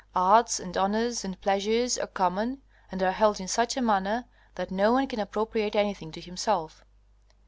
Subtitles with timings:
[0.15, 4.71] Arts and honors and pleasures are common, and are held in such a manner that
[4.71, 6.83] no one can appropriate anything to himself.